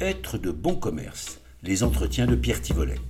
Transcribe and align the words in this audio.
Être 0.00 0.38
de 0.38 0.52
bon 0.52 0.76
commerce. 0.76 1.40
Les 1.64 1.82
entretiens 1.82 2.26
de 2.26 2.36
Pierre 2.36 2.62
Tivolet. 2.62 3.00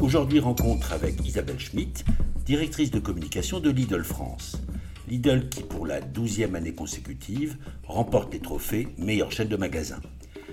Aujourd'hui, 0.00 0.40
rencontre 0.40 0.92
avec 0.92 1.24
Isabelle 1.24 1.60
Schmitt, 1.60 2.04
directrice 2.44 2.90
de 2.90 2.98
communication 2.98 3.60
de 3.60 3.70
Lidl 3.70 4.02
France. 4.02 4.56
Lidl 5.06 5.48
qui, 5.48 5.62
pour 5.62 5.86
la 5.86 6.00
douzième 6.00 6.56
année 6.56 6.74
consécutive, 6.74 7.56
remporte 7.84 8.32
les 8.32 8.40
trophées 8.40 8.88
meilleure 8.98 9.30
chaîne 9.30 9.46
de 9.46 9.56
magasins. 9.56 10.02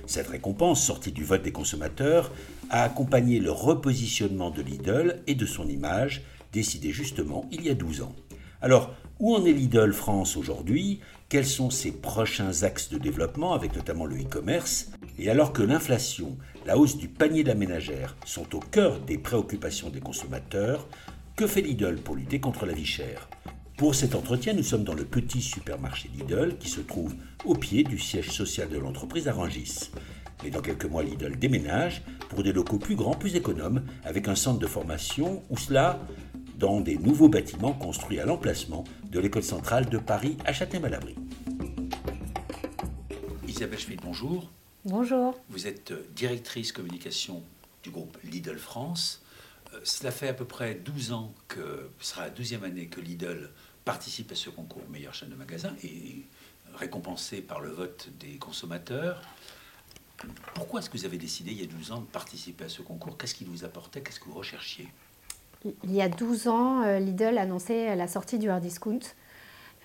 Cette 0.06 0.28
récompense, 0.28 0.86
sortie 0.86 1.12
du 1.12 1.24
vote 1.24 1.42
des 1.42 1.52
consommateurs, 1.52 2.32
a 2.70 2.84
accompagné 2.84 3.40
le 3.40 3.50
repositionnement 3.50 4.52
de 4.52 4.62
Lidl 4.62 5.24
et 5.26 5.34
de 5.34 5.48
son 5.48 5.68
image, 5.68 6.22
décidé 6.52 6.92
justement 6.92 7.50
il 7.52 7.66
y 7.66 7.72
a 7.72 7.74
12 7.74 8.04
ans. 8.04 8.16
Alors, 8.62 8.96
où 9.24 9.38
en 9.38 9.46
est 9.46 9.54
Lidl 9.54 9.94
France 9.94 10.36
aujourd'hui? 10.36 11.00
Quels 11.30 11.46
sont 11.46 11.70
ses 11.70 11.94
prochains 11.94 12.64
axes 12.64 12.90
de 12.90 12.98
développement, 12.98 13.54
avec 13.54 13.74
notamment 13.74 14.06
le 14.06 14.18
e-commerce? 14.18 14.92
Et 15.18 15.30
alors 15.30 15.54
que 15.54 15.64
l'inflation, 15.64 16.38
la 16.66 16.78
hausse 16.78 16.98
du 16.98 17.08
panier 17.08 17.42
de 17.42 17.48
la 17.48 17.56
ménagère 17.56 18.18
sont 18.26 18.54
au 18.54 18.60
cœur 18.60 19.00
des 19.00 19.18
préoccupations 19.18 19.90
des 19.90 20.02
consommateurs, 20.02 20.90
que 21.38 21.48
fait 21.48 21.62
Lidl 21.62 22.02
pour 22.02 22.18
lutter 22.18 22.42
contre 22.42 22.66
la 22.66 22.74
vie 22.74 22.86
chère? 22.86 23.30
Pour 23.78 23.96
cet 23.96 24.14
entretien, 24.14 24.52
nous 24.52 24.62
sommes 24.62 24.84
dans 24.84 24.94
le 24.94 25.06
petit 25.06 25.42
supermarché 25.42 26.10
Lidl 26.14 26.58
qui 26.60 26.68
se 26.68 26.82
trouve 26.82 27.16
au 27.46 27.56
pied 27.56 27.86
du 27.86 28.00
siège 28.00 28.30
social 28.30 28.68
de 28.68 28.78
l'entreprise 28.78 29.30
à 29.30 29.34
Rangis. 29.34 29.90
Mais 30.44 30.50
dans 30.50 30.62
quelques 30.62 30.84
mois, 30.84 31.02
Lidl 31.02 31.40
déménage 31.40 32.02
pour 32.28 32.44
des 32.44 32.52
locaux 32.52 32.78
plus 32.78 32.98
grands, 32.98 33.16
plus 33.16 33.38
économes, 33.38 33.84
avec 34.04 34.28
un 34.28 34.36
centre 34.36 34.60
de 34.60 34.68
formation, 34.68 35.44
ou 35.50 35.58
cela 35.58 36.02
dans 36.58 36.82
des 36.82 36.98
nouveaux 36.98 37.30
bâtiments 37.30 37.74
construits 37.74 38.20
à 38.20 38.26
l'emplacement 38.26 38.84
de 39.10 39.20
l'école 39.20 39.44
centrale 39.44 39.90
de 39.90 39.98
Paris 39.98 40.38
à 40.46 40.54
Châtenay-Malabry. 40.54 41.16
Isabelle 43.48 43.80
Schmitt, 43.80 44.02
bonjour. 44.02 44.50
Bonjour. 44.86 45.40
Vous 45.50 45.68
êtes 45.68 45.94
directrice 46.14 46.72
communication 46.72 47.44
du 47.84 47.90
groupe 47.90 48.18
Lidl 48.24 48.58
France. 48.58 49.22
Euh, 49.74 49.80
cela 49.84 50.12
fait 50.12 50.28
à 50.28 50.34
peu 50.34 50.46
près 50.46 50.76
12 50.76 51.12
ans 51.14 51.34
que 51.48 51.90
ce 52.00 52.12
sera 52.12 52.24
la 52.24 52.30
deuxième 52.30 52.64
année 52.64 52.88
que 52.88 53.00
Lidl 53.00 53.52
participe 53.86 54.32
à 54.32 54.36
ce 54.36 54.50
concours 54.50 54.84
meilleure 54.90 55.14
chaîne 55.14 55.30
de 55.30 55.36
magasins 55.36 55.76
et 55.84 56.24
récompensé 56.76 57.42
par 57.42 57.60
le 57.60 57.70
vote 57.70 58.10
des 58.20 58.38
consommateurs. 58.38 59.22
Pourquoi 60.54 60.80
est-ce 60.80 60.90
que 60.90 60.98
vous 60.98 61.06
avez 61.06 61.18
décidé 61.18 61.52
il 61.52 61.62
y 61.62 61.64
a 61.64 61.68
12 61.68 61.92
ans 61.92 62.02
de 62.02 62.06
participer 62.06 62.66
à 62.66 62.70
ce 62.70 62.82
concours? 62.82 63.18
Qu'est-ce 63.18 63.36
qui 63.36 63.44
vous 63.44 63.66
apportait? 63.66 64.02
Qu'est-ce 64.02 64.20
que 64.20 64.26
vous 64.26 64.36
recherchiez? 64.36 64.88
Il 65.66 65.94
y 65.94 66.02
a 66.02 66.10
12 66.10 66.48
ans, 66.50 66.84
euh, 66.84 67.00
Lidl 67.00 67.38
annonçait 67.38 67.96
la 67.96 68.08
sortie 68.08 68.38
du 68.38 68.50
hard 68.50 68.62
discount. 68.62 69.00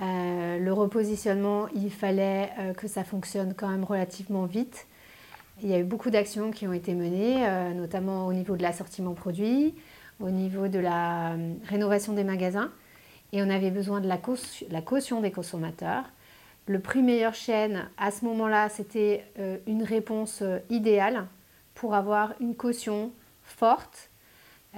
Euh, 0.00 0.58
le 0.58 0.72
repositionnement, 0.72 1.68
il 1.74 1.92
fallait 1.92 2.50
euh, 2.58 2.74
que 2.74 2.88
ça 2.88 3.04
fonctionne 3.04 3.54
quand 3.54 3.68
même 3.68 3.84
relativement 3.84 4.46
vite. 4.46 4.88
Il 5.62 5.68
y 5.68 5.74
a 5.74 5.78
eu 5.78 5.84
beaucoup 5.84 6.10
d'actions 6.10 6.50
qui 6.50 6.66
ont 6.66 6.72
été 6.72 6.94
menées, 6.94 7.44
notamment 7.74 8.28
au 8.28 8.32
niveau 8.32 8.56
de 8.56 8.62
l'assortiment 8.62 9.12
produit, 9.14 9.74
au 10.20 10.30
niveau 10.30 10.68
de 10.68 10.78
la 10.78 11.34
rénovation 11.64 12.12
des 12.12 12.22
magasins. 12.22 12.70
Et 13.32 13.42
on 13.42 13.50
avait 13.50 13.72
besoin 13.72 14.00
de 14.00 14.06
la, 14.06 14.20
la 14.70 14.82
caution 14.82 15.20
des 15.20 15.32
consommateurs. 15.32 16.04
Le 16.66 16.78
prix 16.78 17.02
meilleure 17.02 17.34
chaîne, 17.34 17.88
à 17.96 18.12
ce 18.12 18.24
moment-là, 18.26 18.68
c'était 18.68 19.24
une 19.66 19.82
réponse 19.82 20.44
idéale 20.70 21.26
pour 21.74 21.96
avoir 21.96 22.34
une 22.38 22.54
caution 22.54 23.10
forte. 23.42 24.07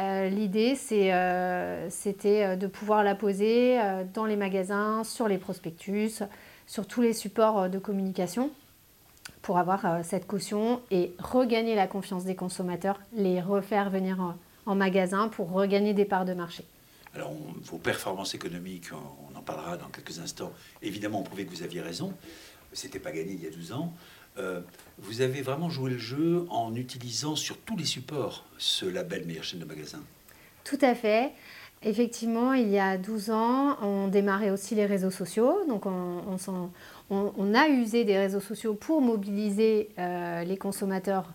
Euh, 0.01 0.29
l'idée, 0.29 0.75
c'était 0.75 2.56
de 2.56 2.67
pouvoir 2.67 3.05
la 3.05 3.15
poser 3.15 3.79
dans 4.15 4.25
les 4.25 4.37
magasins, 4.37 5.05
sur 5.05 5.29
les 5.29 5.39
prospectus, 5.39 6.23
sur 6.67 6.87
tous 6.87 7.03
les 7.03 7.12
supports 7.12 7.69
de 7.69 7.79
communication 7.79 8.51
pour 9.42 9.59
avoir 9.59 10.05
cette 10.05 10.27
caution 10.27 10.81
et 10.91 11.12
regagner 11.19 11.75
la 11.75 11.86
confiance 11.86 12.24
des 12.24 12.35
consommateurs, 12.35 12.98
les 13.13 13.41
refaire 13.41 13.91
venir 13.91 14.35
en 14.67 14.74
magasin 14.74 15.29
pour 15.29 15.51
regagner 15.52 15.95
des 15.95 16.05
parts 16.05 16.24
de 16.24 16.35
marché. 16.35 16.64
Alors, 17.14 17.33
vos 17.64 17.79
performances 17.79 18.35
économiques, 18.35 18.91
on, 18.92 19.36
en 19.36 19.42
parlera 19.42 19.77
dans 19.77 19.89
quelques 19.89 20.19
instants. 20.20 20.53
Évidemment, 20.80 21.20
on 21.20 21.23
prouvait 21.24 21.45
que 21.45 21.51
vous 21.51 21.63
aviez 21.63 21.80
raison. 21.80 22.13
C'était 22.73 23.01
pas 23.01 23.11
gagné 23.11 23.33
il 23.33 23.42
y 23.42 23.47
a 23.47 23.51
12 23.51 23.73
ans. 23.73 23.92
Euh, 24.39 24.61
vous 24.98 25.20
avez 25.20 25.42
vraiment 25.42 25.70
joué 25.70 25.91
le 25.91 25.98
jeu 25.98 26.46
en 26.51 26.74
utilisant 26.74 27.36
sur 27.36 27.58
tous 27.58 27.77
les 27.77 27.85
supports 27.85 28.45
ce 28.58 28.86
label 28.86 29.27
meilleure 29.27 29.45
chaîne 29.45 29.61
de 29.61 29.64
magasins. 29.64 30.02
Tout 30.64 30.79
à 30.83 30.95
fait. 30.95 31.33
Effectivement, 31.83 32.52
il 32.52 32.68
y 32.68 32.79
a 32.79 32.98
12 32.98 33.30
ans, 33.30 33.79
on 33.80 34.08
démarrait 34.08 34.51
aussi 34.51 34.74
les 34.74 34.85
réseaux 34.85 35.11
sociaux. 35.11 35.64
Donc, 35.67 35.86
on, 35.86 37.55
a 37.55 37.68
usé 37.68 38.05
des 38.05 38.18
réseaux 38.18 38.41
sociaux 38.41 38.74
pour 38.74 39.01
mobiliser 39.01 39.89
euh, 39.98 40.45
les 40.45 40.58
consommateurs 40.58 41.33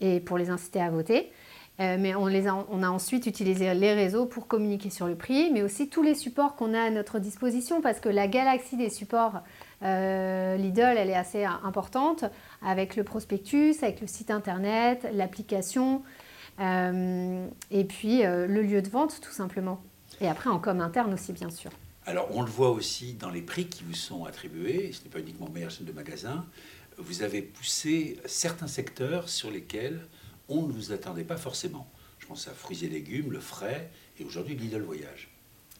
et 0.00 0.20
pour 0.20 0.38
les 0.38 0.50
inciter 0.50 0.80
à 0.80 0.90
voter. 0.90 1.32
Euh, 1.80 1.96
mais 1.98 2.14
on, 2.14 2.26
a, 2.26 2.66
on 2.70 2.82
a 2.82 2.88
ensuite 2.88 3.26
utilisé 3.26 3.72
les 3.74 3.92
réseaux 3.92 4.26
pour 4.26 4.46
communiquer 4.46 4.90
sur 4.90 5.08
le 5.08 5.16
prix, 5.16 5.50
mais 5.52 5.62
aussi 5.62 5.88
tous 5.88 6.02
les 6.02 6.14
supports 6.14 6.54
qu'on 6.54 6.74
a 6.74 6.80
à 6.80 6.90
notre 6.90 7.18
disposition, 7.18 7.80
parce 7.80 7.98
que 7.98 8.08
la 8.08 8.28
galaxie 8.28 8.76
des 8.76 8.90
supports 8.90 9.42
euh, 9.82 10.56
Lidl, 10.56 10.96
elle 10.96 11.10
est 11.10 11.14
assez 11.16 11.44
importante, 11.44 12.24
avec 12.62 12.96
le 12.96 13.04
prospectus, 13.04 13.76
avec 13.82 14.00
le 14.00 14.06
site 14.06 14.30
internet, 14.30 15.06
l'application, 15.12 16.02
euh, 16.60 17.46
et 17.70 17.84
puis 17.84 18.22
le 18.22 18.62
lieu 18.62 18.82
de 18.82 18.88
vente, 18.88 19.20
tout 19.20 19.32
simplement. 19.32 19.80
Et 20.20 20.28
après, 20.28 20.50
en 20.50 20.58
com 20.58 20.80
interne 20.80 21.14
aussi, 21.14 21.32
bien 21.32 21.50
sûr. 21.50 21.70
Alors, 22.06 22.28
on 22.34 22.42
le 22.42 22.50
voit 22.50 22.70
aussi 22.70 23.12
dans 23.12 23.30
les 23.30 23.42
prix 23.42 23.66
qui 23.66 23.84
vous 23.84 23.94
sont 23.94 24.24
attribués, 24.24 24.90
ce 24.92 25.04
n'est 25.04 25.10
pas 25.10 25.20
uniquement 25.20 25.48
meilleure 25.50 25.70
chaîne 25.70 25.86
de 25.86 25.92
magasins, 25.92 26.44
vous 26.96 27.22
avez 27.22 27.42
poussé 27.42 28.18
certains 28.24 28.66
secteurs 28.66 29.28
sur 29.28 29.50
lesquels 29.50 30.00
on 30.48 30.62
ne 30.62 30.72
vous 30.72 30.92
attendait 30.92 31.24
pas 31.24 31.36
forcément. 31.36 31.86
Je 32.18 32.26
pense 32.26 32.48
à 32.48 32.52
fruits 32.52 32.84
et 32.84 32.88
légumes, 32.88 33.30
le 33.30 33.40
frais, 33.40 33.90
et 34.18 34.24
aujourd'hui 34.24 34.56
Lidl 34.56 34.82
Voyage. 34.82 35.30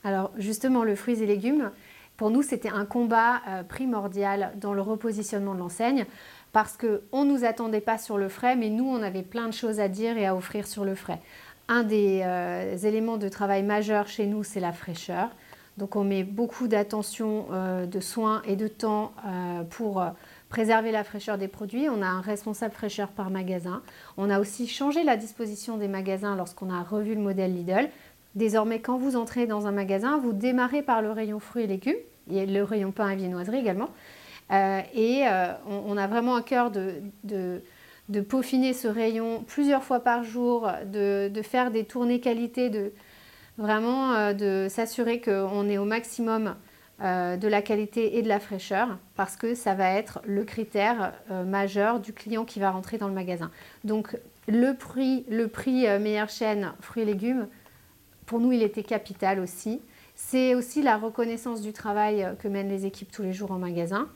Alors 0.05 0.31
justement, 0.37 0.85
le 0.85 0.95
fruits 0.95 1.23
et 1.23 1.27
légumes, 1.27 1.71
pour 2.19 2.31
nous, 2.31 2.43
c'était 2.43 2.69
un 2.69 2.85
combat 2.85 3.41
euh, 3.49 3.63
primordial 3.63 4.53
dans 4.57 4.75
le 4.75 4.83
repositionnement 4.83 5.55
de 5.55 5.61
l'enseigne, 5.61 6.05
parce 6.53 6.77
qu'on 6.77 7.25
ne 7.25 7.31
nous 7.31 7.45
attendait 7.45 7.81
pas 7.81 7.97
sur 7.97 8.19
le 8.19 8.29
frais, 8.29 8.57
mais 8.57 8.71
nous, 8.71 8.87
on 8.87 9.03
avait 9.03 9.23
plein 9.23 9.47
de 9.47 9.53
choses 9.53 9.79
à 9.79 9.89
dire 9.89 10.19
et 10.19 10.27
à 10.27 10.35
offrir 10.35 10.67
sur 10.67 10.85
le 10.85 10.97
frais. 10.97 11.21
Un 11.69 11.85
des 11.85 12.23
euh, 12.25 12.77
éléments 12.77 13.19
de 13.19 13.29
travail 13.29 13.63
majeur 13.63 14.09
chez 14.09 14.27
nous, 14.27 14.43
c'est 14.43 14.59
la 14.59 14.73
fraîcheur. 14.73 15.31
Donc 15.77 15.95
on 15.95 16.03
met 16.03 16.25
beaucoup 16.25 16.67
d'attention, 16.67 17.47
euh, 17.53 17.87
de 17.87 18.01
soins 18.01 18.43
et 18.45 18.57
de 18.57 18.67
temps 18.67 19.13
pour 19.71 20.05
préserver 20.49 20.91
la 20.91 21.05
fraîcheur 21.05 21.39
des 21.39 21.47
produits. 21.47 21.89
On 21.89 22.03
a 22.03 22.07
un 22.07 22.21
responsable 22.21 22.75
fraîcheur 22.75 23.11
par 23.11 23.31
magasin. 23.31 23.81
On 24.17 24.29
a 24.29 24.41
aussi 24.41 24.67
changé 24.67 25.05
la 25.05 25.17
disposition 25.17 25.77
des 25.77 25.87
magasins 25.87 26.35
lorsqu'on 26.35 26.69
a 26.69 26.83
revu 26.83 27.15
le 27.15 27.21
modèle 27.21 27.55
Lidl. 27.55 27.91
Désormais, 28.35 28.81
quand 28.81 28.99
vous 28.99 29.17
entrez 29.17 29.47
dans 29.47 29.67
un 29.67 29.73
magasin, 29.73 30.19
vous 30.19 30.33
démarrez 30.33 30.83
par 30.83 31.03
le 31.03 31.11
rayon 31.11 31.41
fruits 31.41 31.65
et 31.65 31.67
légumes, 31.67 31.97
le 32.31 32.63
rayon 32.63 32.93
pain 32.93 33.11
et 33.11 33.17
viennoiserie 33.17 33.59
également. 33.59 33.91
Euh, 34.51 34.81
et 34.95 35.25
euh, 35.27 35.53
on, 35.67 35.97
a 35.97 36.07
vraiment 36.07 36.37
à 36.37 36.43
cœur 36.43 36.71
de, 36.71 37.63
peaufiner 38.29 38.73
ce 38.73 38.89
rayon 38.89 39.45
plusieurs 39.47 39.85
fois 39.85 40.01
par 40.01 40.25
jour, 40.25 40.71
de, 40.87 41.31
faire 41.43 41.71
des 41.71 41.85
tournées 41.85 42.21
qualité, 42.21 42.71
de 42.71 42.93
vraiment 43.59 44.15
euh, 44.15 44.33
de 44.33 44.69
s'assurer 44.71 45.21
qu'on 45.21 45.69
est 45.69 45.79
au 45.79 45.85
maximum 45.85 46.55
de 47.01 47.47
la 47.47 47.63
qualité 47.63 48.19
et 48.19 48.23
de 48.23 48.29
la 48.29 48.41
fraîcheur 48.41 48.99
parce 49.15 49.37
que 49.37 49.55
ça 49.55 49.75
va 49.75 49.89
être 49.93 50.19
le 50.27 50.43
critère 50.43 51.13
majeur 51.47 52.01
du 52.01 52.13
client 52.13 52.45
qui 52.45 52.59
va 52.59 52.73
rentrer 52.73 52.99
dans 52.99 53.07
le 53.07 53.15
magasin. 53.15 53.53
Donc 53.85 54.19
le 54.49 54.73
prix, 54.73 55.25
le 55.29 55.47
prix 55.47 55.87
meilleure 56.01 56.29
chaîne 56.29 56.73
fruits 56.81 57.05
et 57.05 57.07
légumes, 57.07 57.47
pour 58.27 58.41
nous 58.41 58.51
il 58.51 58.65
était 58.65 58.83
capital 58.83 59.39
aussi. 59.39 59.81
C'est 60.21 60.57
aussi 60.57 60.83
la 60.83 60.97
reconnaissance 60.97 61.61
du 61.61 61.73
travail 61.73 62.27
que 62.41 62.49
mènent 62.49 62.69
les 62.69 62.87
équipes 62.87 63.11
tous 63.13 63.23
les 63.23 63.33
jours 63.33 63.53
en 63.53 63.59
magasin. 63.59 64.09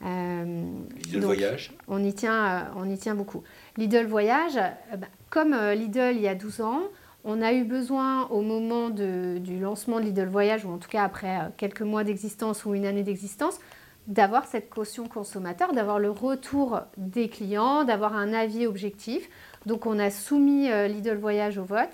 Lidl 0.00 1.24
Voyage 1.24 1.72
on 1.86 2.04
y, 2.04 2.12
tient, 2.12 2.72
on 2.76 2.88
y 2.88 2.98
tient 2.98 3.14
beaucoup. 3.14 3.44
Lidl 3.76 4.06
Voyage, 4.06 4.56
bah, 4.56 5.06
comme 5.30 5.54
Lidl 5.54 6.16
il 6.16 6.20
y 6.20 6.28
a 6.28 6.34
12 6.34 6.60
ans, 6.60 6.82
on 7.24 7.42
a 7.42 7.52
eu 7.52 7.64
besoin 7.64 8.26
au 8.28 8.42
moment 8.42 8.90
du 8.90 9.58
lancement 9.60 10.00
de 10.00 10.06
Lidl 10.06 10.28
Voyage, 10.28 10.64
ou 10.64 10.70
en 10.70 10.78
tout 10.78 10.88
cas 10.88 11.04
après 11.04 11.38
euh, 11.38 11.48
quelques 11.56 11.82
mois 11.82 12.04
d'existence 12.04 12.64
ou 12.64 12.74
une 12.74 12.86
année 12.86 13.02
d'existence, 13.02 13.58
d'avoir 14.06 14.46
cette 14.46 14.70
caution 14.70 15.06
consommateur, 15.08 15.72
d'avoir 15.74 15.98
le 15.98 16.10
retour 16.10 16.80
des 16.96 17.28
clients, 17.28 17.84
d'avoir 17.84 18.14
un 18.14 18.32
avis 18.32 18.66
objectif. 18.66 19.28
Donc 19.66 19.84
on 19.84 19.98
a 19.98 20.10
soumis 20.10 20.70
euh, 20.70 20.88
Lidl 20.88 21.16
Voyage 21.16 21.58
au 21.58 21.64
vote 21.64 21.90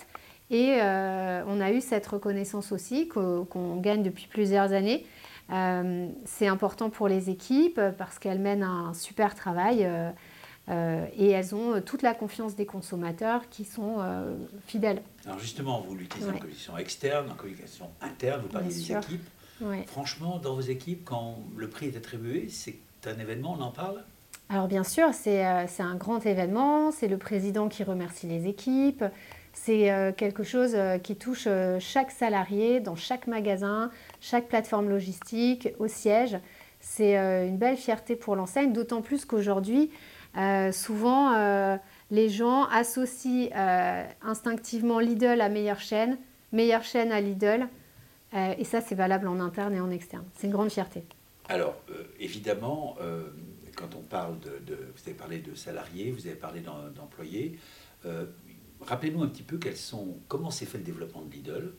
et 0.55 0.77
euh, 0.81 1.43
on 1.49 1.61
a 1.61 1.73
eu 1.73 1.81
cette 1.81 2.06
reconnaissance 2.06 2.71
aussi 2.71 3.09
qu'on 3.09 3.77
gagne 3.77 4.03
depuis 4.03 4.29
plusieurs 4.29 4.73
années. 4.73 5.05
c'est 6.25 6.47
important 6.47 6.91
pour 6.91 7.09
les 7.09 7.29
équipes 7.29 7.81
parce 7.99 8.19
qu'elles 8.19 8.39
mènent 8.39 8.62
un 8.62 8.95
super 8.95 9.35
travail. 9.35 9.87
Euh, 10.71 11.06
et 11.15 11.29
elles 11.29 11.55
ont 11.55 11.75
euh, 11.75 11.81
toute 11.81 12.01
la 12.01 12.15
confiance 12.15 12.56
des 12.56 12.65
consommateurs 12.65 13.51
qui 13.51 13.65
sont 13.67 13.97
euh, 13.99 14.35
fidèles. 14.67 15.03
Alors 15.27 15.39
justement, 15.39 15.83
vous 15.83 15.95
l'utilisez 15.95 16.31
en 16.31 16.39
communication 16.39 16.79
externe, 16.79 17.31
en 17.31 17.35
communication 17.35 17.91
interne, 18.01 18.43
vous 18.43 18.49
parlez 18.49 18.69
des 18.69 18.93
équipes. 18.93 19.29
Franchement, 19.87 20.39
dans 20.39 20.55
vos 20.55 20.62
équipes, 20.62 21.05
quand 21.05 21.39
le 21.56 21.69
prix 21.69 21.87
est 21.89 21.97
attribué, 21.97 22.49
c'est 22.49 22.79
un 23.06 23.19
événement, 23.19 23.56
on 23.59 23.62
en 23.62 23.71
parle? 23.71 24.03
Alors 24.49 24.69
bien 24.69 24.85
sûr, 24.85 25.09
euh, 25.09 25.65
c'est 25.69 25.83
un 25.83 25.97
grand 25.97 26.25
événement, 26.27 26.91
c'est 26.91 27.09
le 27.09 27.19
président 27.19 27.69
qui 27.69 27.83
remercie 27.83 28.27
les 28.27 28.47
équipes, 28.47 29.05
c'est 29.55 29.91
euh, 29.91 30.12
quelque 30.12 30.43
chose 30.43 30.73
euh, 30.75 30.99
qui 30.99 31.17
touche 31.17 31.49
chaque 31.79 32.11
salarié 32.11 32.81
dans 32.81 32.97
chaque 32.97 33.27
magasin, 33.27 33.91
chaque 34.21 34.49
plateforme 34.49 34.91
logistique, 34.91 35.69
au 35.79 35.89
siège. 35.89 36.37
C'est 36.81 37.17
une 37.17 37.56
belle 37.56 37.79
fierté 37.79 38.15
pour 38.15 38.37
l'enseigne, 38.37 38.75
d'autant 38.75 39.01
plus 39.01 39.25
qu'aujourd'hui, 39.25 39.91
souvent, 40.71 41.79
les 42.11 42.29
gens 42.29 42.65
associent 42.65 43.49
instinctivement 44.21 44.99
Lidl 44.99 45.41
à 45.41 45.49
meilleure 45.49 45.81
chaîne, 45.81 46.19
meilleure 46.53 46.85
chaîne 46.85 47.11
à 47.11 47.23
Lidl. 47.23 47.69
et 48.35 48.65
ça, 48.65 48.83
c'est 48.83 48.95
valable 48.95 49.29
en 49.29 49.41
interne 49.41 49.75
et 49.75 49.81
en 49.81 49.91
externe. 49.91 50.27
C'est 50.35 50.47
une 50.47 50.53
grande 50.53 50.71
fierté. 50.71 51.06
Alors, 51.49 51.75
évidemment, 52.21 52.99
quand 53.77 53.95
on 53.97 54.03
parle 54.03 54.39
de, 54.41 54.77
Vous 54.95 55.09
avez 55.09 55.17
parlé 55.17 55.39
de 55.39 55.55
salariés, 55.55 56.11
vous 56.11 56.27
avez 56.27 56.37
parlé 56.37 56.61
d'employés. 56.95 57.59
Rappelez-nous 58.86 59.22
un 59.22 59.28
petit 59.28 59.42
peu 59.42 59.58
comment 60.28 60.50
s'est 60.50 60.66
fait 60.66 60.78
le 60.78 60.84
développement 60.84 61.22
de 61.22 61.32
Lidl, 61.32 61.72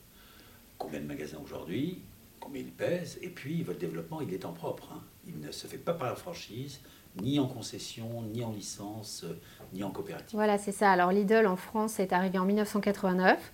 combien 0.78 1.00
de 1.00 1.06
magasins 1.06 1.38
aujourd'hui, 1.44 2.02
combien 2.40 2.62
il 2.62 2.72
pèse, 2.72 3.20
et 3.22 3.30
puis 3.30 3.64
votre 3.64 3.80
développement, 3.80 4.22
il 4.22 4.34
est 4.34 4.46
en 4.46 4.54
propre. 4.54 4.90
Hein. 4.94 5.02
Il 5.28 5.40
ne 5.40 5.52
se 5.52 5.68
fait 5.68 5.78
pas 5.78 5.94
par 5.94 6.10
la 6.10 6.16
franchise, 6.16 6.80
ni 7.22 7.40
en 7.40 7.48
concession, 7.48 8.24
ni 8.34 8.44
en 8.44 8.52
licence, 8.52 9.26
ni 9.74 9.84
en 9.84 9.92
coopérative. 9.92 10.36
Voilà, 10.36 10.58
c'est 10.58 10.72
ça. 10.72 10.92
Alors 10.92 11.12
Lidl 11.12 11.48
en 11.48 11.56
France 11.56 12.00
est 12.00 12.14
arrivé 12.14 12.38
en 12.38 12.46
1989 12.46 13.52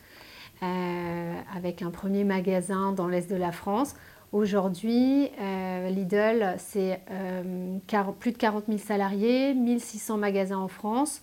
euh, 0.63 1.33
avec 1.55 1.81
un 1.81 1.91
premier 1.91 2.23
magasin 2.23 2.91
dans 2.91 3.07
l'est 3.07 3.29
de 3.29 3.35
la 3.35 3.51
France. 3.51 3.95
Aujourd'hui, 4.31 5.29
euh, 5.41 5.89
Lidl, 5.89 6.55
c'est 6.57 7.01
euh, 7.11 7.77
plus 8.19 8.31
de 8.31 8.37
40 8.37 8.65
000 8.67 8.77
salariés, 8.77 9.53
1600 9.53 10.17
magasins 10.17 10.57
en 10.57 10.67
France, 10.67 11.21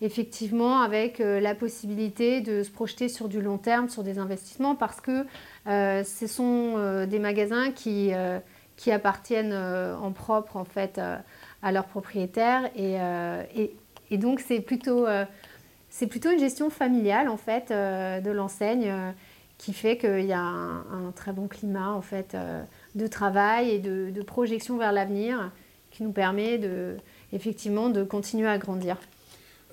effectivement 0.00 0.80
avec 0.80 1.20
euh, 1.20 1.40
la 1.40 1.54
possibilité 1.54 2.40
de 2.40 2.62
se 2.62 2.70
projeter 2.70 3.08
sur 3.08 3.28
du 3.28 3.40
long 3.40 3.58
terme, 3.58 3.88
sur 3.88 4.02
des 4.02 4.18
investissements, 4.18 4.74
parce 4.74 5.00
que 5.00 5.24
ce 5.66 6.26
sont 6.26 7.06
des 7.06 7.18
magasins 7.18 7.72
qui, 7.72 8.12
appartiennent 8.90 9.54
en 9.54 10.12
propre 10.12 10.56
en 10.56 10.64
fait 10.64 11.00
à 11.62 11.72
leurs 11.72 11.86
propriétaires. 11.86 12.70
Et, 12.76 14.16
donc 14.16 14.40
c'est 14.40 14.60
plutôt, 14.60 15.06
une 15.06 16.38
gestion 16.38 16.70
familiale 16.70 17.28
en 17.28 17.36
fait 17.36 17.70
de 17.70 18.30
l'enseigne 18.30 18.92
qui 19.58 19.72
fait 19.72 19.96
qu'il 19.96 20.26
y 20.26 20.32
a 20.32 20.40
un, 20.40 21.12
très 21.14 21.32
bon 21.32 21.48
climat 21.48 22.00
euh, 22.34 22.62
de 22.94 23.06
travail 23.06 23.70
et 23.70 23.78
de, 23.78 24.22
projection 24.22 24.76
vers 24.76 24.92
l'avenir 24.92 25.50
qui 25.90 26.02
nous 26.02 26.12
permet 26.12 26.60
effectivement 27.32 27.88
de 27.88 28.02
continuer 28.02 28.48
à 28.48 28.58
grandir. 28.58 28.98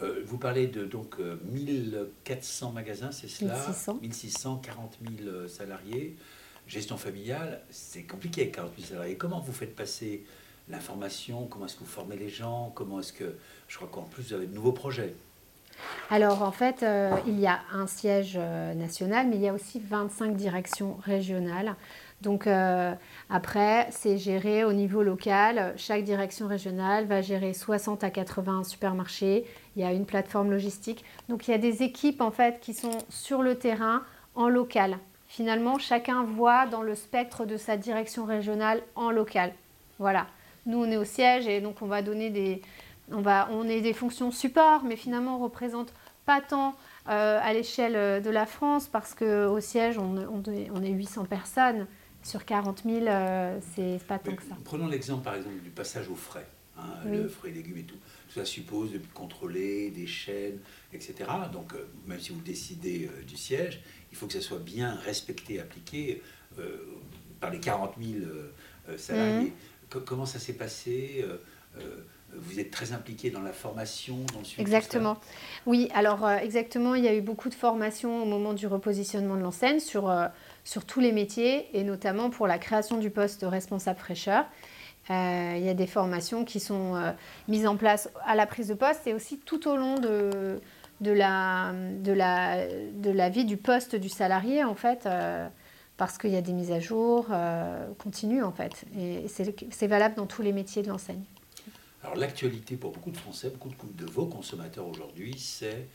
Euh, 0.01 0.24
vous 0.25 0.38
parlez 0.38 0.68
de 0.68 0.86
donc 0.86 1.18
1400 1.19 2.69
euh, 2.69 2.72
magasins, 2.74 3.12
c'est 3.12 3.28
cela 3.28 3.54
1600. 3.54 4.00
1600, 4.01 4.62
40 4.63 4.98
000 5.24 5.48
salariés. 5.48 6.16
Gestion 6.68 6.98
familiale, 6.98 7.62
c'est 7.69 8.04
compliqué 8.04 8.42
avec 8.42 8.56
40 8.56 8.72
000 8.78 8.88
salariés. 8.90 9.16
Comment 9.16 9.40
vous 9.40 9.54
faites 9.54 9.75
passer 9.75 10.24
l'information? 10.69 11.45
Comment 11.48 11.66
est-ce 11.66 11.75
que 11.75 11.81
vous 11.81 11.86
formez 11.86 12.16
les 12.16 12.30
gens? 12.30 12.72
Comment 12.74 13.00
est-ce 13.00 13.13
que, 13.13 13.36
je 13.68 13.75
crois 13.75 13.90
qu'en 13.90 14.04
plus 14.04 14.24
vous 14.24 14.34
avez 14.34 14.48
de 14.48 14.56
nouveaux 14.56 14.72
projets 14.72 15.13
alors 16.10 16.44
en 16.44 16.51
fait, 16.51 16.84
euh, 16.84 17.12
il 17.28 17.39
y 17.39 17.48
a 17.48 17.60
un 17.72 17.88
siège 17.88 18.36
euh, 18.38 18.74
national, 18.74 19.28
mais 19.28 19.38
il 19.38 19.42
y 19.42 19.48
a 19.48 19.54
aussi 19.54 19.80
25 19.80 20.36
directions 20.36 20.98
régionales. 21.04 21.75
Donc 22.24 22.48
euh, 22.48 22.94
après, 23.30 23.88
c'est 23.92 24.18
géré 24.18 24.64
au 24.64 24.72
niveau 24.72 25.04
local. 25.04 25.74
Chaque 25.75 26.04
direction 26.04 26.48
régionale 26.48 27.06
va 27.06 27.22
gérer 27.22 27.54
60 27.54 28.04
à 28.04 28.10
80 28.10 28.64
supermarchés. 28.64 29.46
Il 29.75 29.81
y 29.81 29.86
a 29.86 29.92
une 29.92 30.06
plateforme 30.06 30.50
logistique. 30.50 31.04
Donc 31.28 31.48
il 31.48 31.52
y 31.52 31.54
a 31.54 31.58
des 31.58 31.84
équipes 31.84 32.22
en 32.22 32.31
fait 32.31 32.62
qui 32.62 32.74
sont 32.74 32.98
sur 33.10 33.42
le 33.42 33.56
terrain 33.56 34.04
en 34.36 34.48
local. 34.48 34.98
Finalement, 35.28 35.78
chacun 35.80 36.24
voit 36.24 36.66
dans 36.66 36.81
le 36.81 36.96
spectre 36.96 37.46
de 37.46 37.58
sa 37.58 37.75
direction 37.75 38.24
régionale 38.24 38.81
en 38.96 39.12
local. 39.12 39.52
Voilà. 40.00 40.28
Nous, 40.66 40.78
on 40.78 40.90
est 40.90 40.98
au 40.98 41.04
siège 41.04 41.48
et 41.48 41.60
donc 41.60 41.81
on 41.81 41.88
va 41.88 42.02
donner 42.02 42.30
des, 42.30 42.62
on, 43.12 43.22
va, 43.22 43.50
on 43.52 43.68
est 43.68 43.81
des 43.81 43.94
fonctions 43.94 44.31
support, 44.31 44.84
mais 44.86 44.96
finalement 44.96 45.36
on 45.36 45.44
représente 45.44 45.94
pas 46.25 46.40
tant 46.40 46.75
euh, 47.10 47.40
à 47.42 47.52
l'échelle 47.52 47.96
euh, 47.98 48.20
de 48.22 48.30
la 48.30 48.46
France 48.46 48.88
parce 48.88 49.14
qu'au 49.14 49.60
siège 49.60 49.98
on, 49.98 50.84
est 50.84 50.90
800 50.90 51.25
personnes. 51.25 51.86
Sur 52.24 52.46
40 52.46 52.84
000, 52.86 53.06
euh, 53.06 53.60
c'est 53.75 54.00
pas 54.08 54.18
tant 54.18 54.36
que 54.36 54.44
ça. 54.44 54.56
Prenons 54.64 54.88
l'exemple 54.88 55.24
par 55.24 55.36
exemple 55.36 55.60
du 55.62 55.70
passage 55.70 56.10
aux 56.10 56.16
frais, 56.16 56.48
hein, 56.78 56.84
le 57.06 57.28
fruits 57.28 57.52
et 57.52 57.54
légumes 57.54 57.78
et 57.78 57.84
tout. 57.84 57.98
Ça 58.30 58.46
suppose 58.46 58.92
de 58.94 59.02
contrôler 59.14 59.92
des 59.92 60.08
chaînes, 60.08 60.60
etc. 60.94 61.14
Donc 61.52 61.74
même 62.08 62.20
si 62.20 62.31
vous 62.31 62.42
décidez 62.42 63.10
du 63.28 63.38
siège, 63.38 63.81
il 64.12 64.18
faut 64.18 64.28
que 64.28 64.34
ça 64.34 64.42
soit 64.42 64.60
bien 64.60 64.96
respecté, 64.96 65.60
appliqué 65.60 66.24
par 67.40 67.52
les 67.52 67.60
40 67.60 67.96
000 68.02 68.25
salariés. 68.98 69.54
Mmh. 69.94 70.00
Comment 70.06 70.25
ça 70.25 70.40
s'est 70.40 70.54
passé 70.54 71.24
vous 72.39 72.59
êtes 72.59 72.71
très 72.71 72.94
impliqué 72.94 73.30
dans 73.30 73.41
la 73.41 73.53
formation, 73.53 74.18
dans 74.33 74.39
le 74.39 74.45
suivi 74.45 74.62
Exactement. 74.62 75.18
Oui, 75.65 75.89
alors 75.94 76.25
euh, 76.25 76.38
exactement, 76.38 76.95
il 76.95 77.03
y 77.03 77.07
a 77.07 77.13
eu 77.13 77.21
beaucoup 77.21 77.50
de 77.50 77.53
formations 77.53 78.24
au 78.24 78.25
moment 78.25 78.53
du 78.53 78.68
repositionnement 78.68 79.35
de 79.35 79.41
l'enseigne 79.41 79.80
sur, 79.80 80.09
euh, 80.09 80.27
sur 80.63 80.85
tous 80.85 81.00
les 81.00 81.12
métiers 81.12 81.68
et 81.77 81.83
notamment 81.83 82.30
pour 82.30 82.47
la 82.47 82.57
création 82.57 82.97
du 82.97 83.09
poste 83.09 83.41
de 83.41 83.47
responsable 83.47 84.00
fraîcheur. 84.00 84.45
Euh, 85.09 85.56
il 85.57 85.63
y 85.63 85.69
a 85.69 85.74
des 85.74 85.88
formations 85.88 86.45
qui 86.45 86.59
sont 86.62 86.94
mises 87.50 87.68
en 87.68 87.75
place 87.75 88.09
à 88.25 88.36
la 88.36 88.45
prise 88.45 88.69
de 88.69 88.74
poste 88.74 89.06
et 89.06 89.13
aussi 89.13 89.38
tout 89.38 89.68
au 89.68 89.75
long 89.75 89.95
de, 89.95 90.62
de, 91.01 91.12
la, 91.12 91.74
de, 91.74 92.13
la, 92.13 92.65
de 92.68 93.12
la 93.12 93.29
vie 93.29 93.44
du 93.44 93.57
poste 93.57 93.97
du 93.97 94.07
salarié 94.07 94.63
en 94.63 94.75
fait 94.75 95.09
parce 95.97 96.18
qu'il 96.18 96.29
y 96.29 96.38
a 96.38 96.41
des 96.41 96.53
mises 96.53 96.71
à 96.71 96.79
jour 96.79 97.27
continues 98.00 98.44
en 98.44 98.53
fait. 98.53 98.86
Et 98.97 99.25
c'est 99.27 99.88
valable 99.88 100.15
dans 100.15 100.25
tous 100.25 100.41
les 100.41 100.53
métiers 100.53 100.83
de 100.83 100.88
l'enseigne. 100.88 101.24
Alors 102.03 102.17
l'actualité 102.17 102.75
pour 102.75 102.91
beaucoup 102.91 103.11
de 103.11 103.17
Français, 103.17 103.50
beaucoup 103.50 103.88
de, 103.94 104.05
vos 104.05 104.25
consommateurs 104.25 104.85
aujourd'hui, 104.88 105.35
c'est 105.38 105.88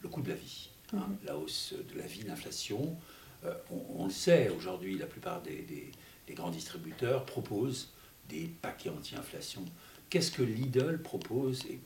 le 0.00 0.08
coût 0.08 0.20
de 0.20 0.28
la 0.28 0.34
vie. 0.34 0.68
Hein, 0.92 1.06
mhm. 1.08 1.18
La 1.24 1.36
hausse 1.36 1.74
de 1.92 1.98
la 1.98 2.06
vie, 2.06 2.22
l'inflation. 2.22 2.96
Euh, 3.44 3.54
on, 3.70 4.04
le 4.04 4.10
sait 4.10 4.50
aujourd'hui, 4.50 4.98
la 4.98 5.06
plupart 5.06 5.40
des, 5.42 5.90
grands 6.30 6.50
distributeurs 6.50 7.24
proposent 7.24 7.88
des 8.28 8.50
paquets 8.60 8.90
anti-inflation. 8.90 9.64
Qu'est-ce 10.10 10.30
que 10.30 10.42
Lidl 10.42 11.00
propose 11.02 11.64
et, 11.66 11.80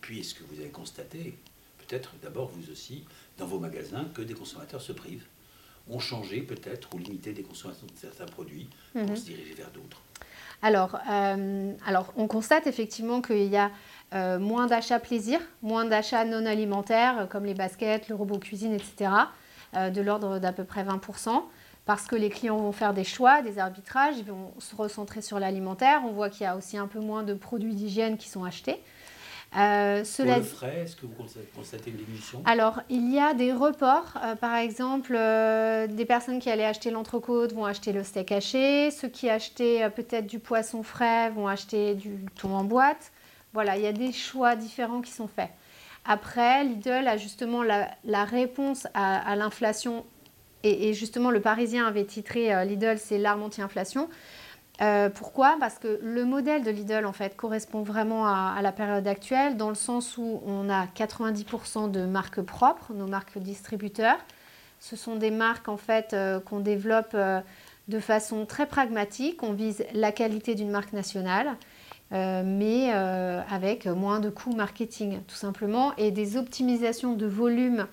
puis, 0.00 0.20
est-ce 0.20 0.34
que 0.34 0.44
vous 0.44 0.60
avez 0.60 0.68
constaté, 0.68 1.36
peut-être 1.78 2.14
d'abord 2.22 2.48
vous 2.48 2.70
aussi, 2.70 3.04
dans 3.38 3.46
vos 3.46 3.58
magasins, 3.58 4.04
que 4.14 4.22
des 4.22 4.34
consommateurs 4.34 4.82
se 4.82 4.92
privent? 4.92 5.26
Ont 5.88 5.98
changé 5.98 6.42
peut-être 6.42 6.94
ou 6.94 6.98
limité 6.98 7.32
des 7.32 7.42
consommations 7.42 7.86
de 7.86 7.98
certains 7.98 8.26
produits 8.26 8.68
pour 8.92 9.02
mhm. 9.02 9.16
se 9.16 9.24
diriger 9.24 9.54
vers 9.54 9.70
d'autres? 9.72 10.02
Alors, 10.62 10.98
euh, 11.10 11.72
alors, 11.86 12.12
on 12.16 12.26
constate 12.26 12.66
effectivement 12.66 13.20
qu'il 13.20 13.48
y 13.48 13.56
a 13.56 13.70
euh, 14.14 14.38
moins 14.38 14.66
d'achats 14.66 15.00
plaisir, 15.00 15.40
moins 15.62 15.84
d'achats 15.84 16.24
non 16.24 16.46
alimentaires 16.46 17.28
comme 17.28 17.44
les 17.44 17.54
baskets, 17.54 18.08
le 18.08 18.14
robot 18.14 18.38
cuisine, 18.38 18.72
etc., 18.72 19.10
euh, 19.74 19.90
de 19.90 20.00
l'ordre 20.00 20.38
d'à 20.38 20.52
peu 20.52 20.64
près 20.64 20.84
20%, 20.84 21.42
parce 21.84 22.06
que 22.06 22.16
les 22.16 22.30
clients 22.30 22.56
vont 22.56 22.72
faire 22.72 22.94
des 22.94 23.04
choix, 23.04 23.42
des 23.42 23.58
arbitrages, 23.58 24.14
ils 24.18 24.24
vont 24.24 24.52
se 24.58 24.74
recentrer 24.74 25.22
sur 25.22 25.38
l'alimentaire. 25.38 26.02
On 26.04 26.12
voit 26.12 26.30
qu'il 26.30 26.42
y 26.42 26.46
a 26.46 26.56
aussi 26.56 26.78
un 26.78 26.86
peu 26.86 27.00
moins 27.00 27.22
de 27.22 27.34
produits 27.34 27.74
d'hygiène 27.74 28.16
qui 28.16 28.28
sont 28.28 28.44
achetés. 28.44 28.82
Euh, 29.54 30.04
cela... 30.04 30.34
Pour 30.34 30.42
le 30.42 30.48
frais, 30.48 30.80
est-ce 30.82 30.96
que 30.96 31.06
vous 31.06 31.14
constatez 31.54 31.90
une 31.90 31.96
diminution? 31.96 32.42
Alors, 32.44 32.80
il 32.90 33.12
y 33.12 33.18
a 33.18 33.32
des 33.32 33.52
reports. 33.52 34.14
Euh, 34.22 34.34
par 34.34 34.56
exemple, 34.56 35.14
euh, 35.16 35.86
des 35.86 36.04
personnes 36.04 36.40
qui 36.40 36.50
allaient 36.50 36.64
acheter 36.64 36.90
l'entrecôte 36.90 37.52
vont 37.52 37.64
acheter 37.64 37.92
le 37.92 38.04
steak 38.04 38.32
haché. 38.32 38.90
Ceux 38.90 39.08
qui 39.08 39.30
achetaient 39.30 39.88
peut-être 39.90 40.26
du 40.26 40.40
poisson 40.40 40.82
frais 40.82 41.30
vont 41.30 41.48
acheter 41.48 41.94
du 41.94 42.26
thon 42.40 42.54
en 42.54 42.64
boîte. 42.64 43.12
Voilà, 43.54 43.76
il 43.76 43.82
y 43.82 43.86
a 43.86 43.92
des 43.92 44.12
choix 44.12 44.56
différents 44.56 45.00
qui 45.00 45.12
sont 45.12 45.28
faits. 45.28 45.50
Après, 46.04 46.62
Lidl 46.64 47.08
a 47.08 47.16
justement 47.16 47.62
la, 47.62 48.24
réponse 48.24 48.86
à, 48.94 49.34
l'inflation. 49.36 50.04
Et, 50.62 50.88
et, 50.88 50.94
justement, 50.94 51.30
le 51.30 51.40
Parisien 51.40 51.86
avait 51.86 52.04
titré 52.04 52.66
Lidl, 52.66 52.98
c'est 52.98 53.18
l'arme 53.18 53.42
anti-inflation. 53.42 54.08
Euh, 54.82 55.08
pourquoi? 55.08 55.56
Parce 55.58 55.78
que 55.78 55.98
le 56.02 56.24
modèle 56.24 56.62
de 56.62 56.70
Lidl 56.70 57.06
en 57.06 57.12
fait 57.12 57.36
correspond 57.36 57.82
vraiment 57.82 58.26
à, 58.26 58.60
la 58.62 58.72
période 58.72 59.06
actuelle 59.06 59.56
dans 59.56 59.70
le 59.70 59.74
sens 59.74 60.18
où 60.18 60.42
on 60.46 60.68
a 60.68 60.86
90% 60.86 61.90
de 61.90 62.04
marques 62.04 62.42
propres, 62.42 62.92
nos 62.92 63.06
marques 63.06 63.38
distributeurs. 63.38 64.18
Ce 64.78 64.94
sont 64.94 65.16
des 65.16 65.30
marques 65.30 65.68
en 65.68 65.78
fait 65.78 66.12
euh, 66.12 66.40
qu'on 66.40 66.60
développe 66.60 67.12
euh, 67.14 67.40
de 67.88 68.00
façon 68.00 68.44
très 68.44 68.66
pragmatique. 68.66 69.42
On 69.42 69.52
vise 69.52 69.84
la 69.94 70.12
qualité 70.12 70.54
d'une 70.54 70.70
marque 70.70 70.92
nationale, 70.92 71.56
mais 72.12 72.92
avec 72.92 73.86
moins 73.86 74.20
de 74.20 74.30
coûts 74.30 74.54
marketing 74.54 75.20
tout 75.26 75.34
simplement 75.34 75.92
et 75.96 76.12
des 76.12 76.36
optimisations 76.36 77.14
de 77.14 77.26
volume 77.26 77.86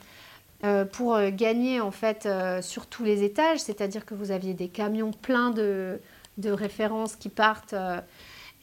pour 0.91 1.19
gagner 1.29 1.81
en 1.81 1.89
fait 1.89 2.27
sur 2.61 2.85
tous 2.85 3.03
les 3.03 3.23
étages, 3.23 3.59
c'est-à-dire 3.59 4.05
que 4.05 4.13
vous 4.13 4.29
aviez 4.31 4.53
des 4.53 4.67
camions 4.67 5.11
pleins 5.11 5.49
de, 5.49 5.99
de 6.37 6.51
références 6.51 7.15
qui 7.15 7.29
partent 7.29 7.75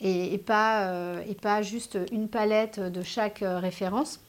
et, 0.00 0.38
pas, 0.38 1.20
et 1.28 1.34
pas 1.34 1.62
juste 1.62 1.98
une 2.10 2.28
palette 2.28 2.80
de 2.80 3.02
chaque 3.02 3.42
référence. 3.42 4.20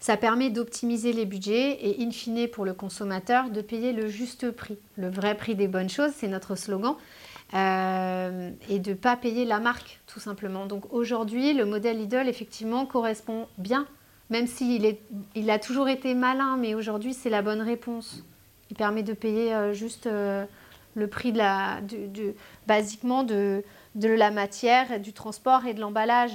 Ça 0.00 0.16
permet 0.16 0.50
d'optimiser 0.50 1.12
les 1.12 1.26
budgets 1.26 1.78
et, 1.82 2.02
in 2.02 2.10
fine, 2.10 2.48
pour 2.48 2.64
le 2.64 2.72
consommateur, 2.72 3.50
de 3.50 3.60
payer 3.60 3.92
le 3.92 4.08
juste 4.08 4.50
prix. 4.50 4.78
Le 4.96 5.08
vrai 5.08 5.36
prix 5.36 5.54
des 5.54 5.68
bonnes 5.68 5.88
choses, 5.88 6.12
c'est 6.14 6.28
notre 6.28 6.54
slogan. 6.54 6.94
Euh, 7.54 8.50
et 8.68 8.78
de 8.78 8.90
ne 8.90 8.94
pas 8.94 9.16
payer 9.16 9.44
la 9.44 9.58
marque, 9.58 10.00
tout 10.06 10.20
simplement. 10.20 10.66
Donc 10.66 10.92
aujourd'hui, 10.92 11.54
le 11.54 11.64
modèle 11.64 11.98
Lidl, 11.98 12.28
effectivement, 12.28 12.84
correspond 12.84 13.48
bien, 13.56 13.86
même 14.30 14.46
s'il 14.46 14.96
il 15.34 15.50
a 15.50 15.58
toujours 15.58 15.88
été 15.88 16.14
malin, 16.14 16.56
mais 16.58 16.74
aujourd'hui, 16.74 17.14
c'est 17.14 17.30
la 17.30 17.40
bonne 17.40 17.62
réponse. 17.62 18.22
Il 18.70 18.76
permet 18.76 19.02
de 19.02 19.14
payer 19.14 19.54
euh, 19.54 19.72
juste 19.72 20.06
euh, 20.06 20.44
le 20.94 21.06
prix, 21.06 21.32
de 21.32 21.38
la, 21.38 21.80
basiquement, 22.66 23.24
de, 23.24 23.62
de 23.94 24.08
la 24.08 24.30
matière, 24.30 25.00
du 25.00 25.12
transport 25.12 25.66
et 25.66 25.74
de 25.74 25.80
l'emballage, 25.80 26.32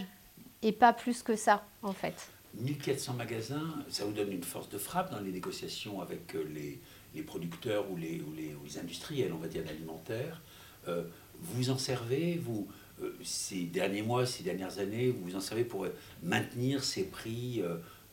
et 0.61 0.71
pas 0.71 0.93
plus 0.93 1.23
que 1.23 1.35
ça, 1.35 1.65
en 1.81 1.93
fait. 1.93 2.29
1400 2.55 3.13
magasins, 3.13 3.73
ça 3.89 4.05
vous 4.05 4.11
donne 4.11 4.31
une 4.31 4.43
force 4.43 4.69
de 4.69 4.77
frappe 4.77 5.11
dans 5.11 5.19
les 5.19 5.31
négociations 5.31 6.01
avec 6.01 6.35
euh, 6.35 6.43
les, 6.53 6.79
les 7.15 7.21
producteurs 7.23 7.89
ou 7.89 7.97
les, 7.97 8.21
ou 8.21 8.33
les, 8.33 8.55
les, 8.63 8.77
industriels, 8.77 9.33
on 9.33 9.37
va 9.37 9.47
dire, 9.47 9.63
alimentaires. 9.67 10.41
Euh, 10.87 11.03
vous 11.39 11.71
en 11.71 11.77
servez, 11.77 12.37
vous, 12.37 12.67
euh, 13.01 13.15
ces 13.23 13.63
derniers 13.63 14.03
mois, 14.03 14.25
ces 14.25 14.43
dernières 14.43 14.77
années, 14.77 15.09
vous 15.09 15.31
vous 15.31 15.35
en 15.35 15.39
servez 15.39 15.63
pour 15.63 15.87
maintenir 16.21 16.83
ces 16.83 17.03
prix 17.03 17.63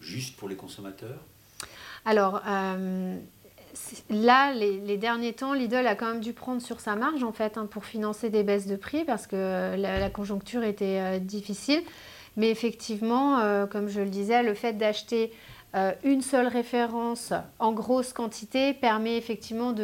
justes 0.00 0.36
pour 0.36 0.48
les 0.48 0.56
consommateurs? 0.56 1.20
Alors, 2.06 2.40
là, 4.10 4.52
les, 4.52 4.96
derniers 4.96 5.32
temps, 5.32 5.52
Lidl 5.52 5.86
a 5.86 5.94
quand 5.94 6.06
même 6.06 6.20
dû 6.20 6.32
prendre 6.32 6.60
sur 6.60 6.80
sa 6.80 6.96
marge, 6.96 7.22
en 7.22 7.32
fait, 7.32 7.56
hein, 7.58 7.66
pour 7.66 7.84
financer 7.84 8.30
des 8.30 8.42
baisses 8.42 8.66
de 8.66 8.76
prix, 8.76 9.04
parce 9.04 9.26
que 9.26 9.76
la, 9.76 9.98
la 9.98 10.10
conjoncture 10.10 10.64
était 10.64 11.20
difficile. 11.20 11.82
Mais 12.36 12.50
effectivement, 12.50 13.40
euh, 13.40 13.66
comme 13.66 13.88
je 13.88 14.00
le 14.00 14.08
disais, 14.08 14.42
le 14.42 14.54
fait 14.54 14.74
d'acheter 14.74 15.32
euh, 15.74 15.92
une 16.04 16.22
seule 16.22 16.46
référence 16.46 17.32
en 17.58 17.72
grosse 17.72 18.12
quantité 18.12 18.74
permet 18.74 19.16
effectivement 19.16 19.74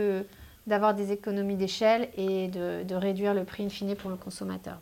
d'avoir 0.67 0.95
des 0.95 1.13
économies 1.13 1.57
d'échelle 1.57 2.09
et 2.17 2.49
de, 2.49 2.95
réduire 2.95 3.35
le 3.35 3.45
prix 3.45 3.65
in 3.65 3.69
fine 3.69 3.95
pour 3.95 4.11
le 4.11 4.17
consommateur. 4.17 4.79